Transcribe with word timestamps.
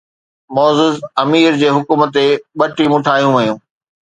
معزز 0.55 0.95
امير 1.23 1.51
جي 1.61 1.69
حڪم 1.75 2.01
تي 2.15 2.25
ٻه 2.57 2.67
ٽيمون 2.77 3.01
ٺاهيون 3.09 3.31
ويون. 3.37 3.59